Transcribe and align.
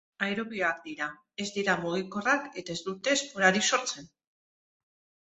Aerobioak 0.27 0.77
dira, 0.85 1.09
ez 1.43 1.45
dira 1.57 1.75
mugikorrak 1.83 2.47
eta 2.63 2.77
ez 2.79 2.83
dute 2.87 3.13
esporarik 3.19 3.69
sortzen. 3.75 4.09